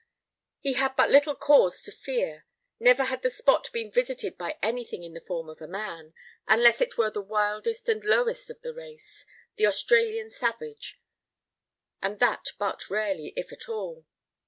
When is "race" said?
8.73-9.27